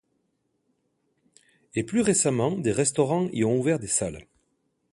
Et 1.75 1.83
plus 1.83 2.01
récemment, 2.01 2.53
des 2.57 2.71
restaurants 2.71 3.27
y 3.33 3.43
ont 3.43 3.59
ouvert 3.59 3.77
des 3.77 3.85
salles. 3.85 4.25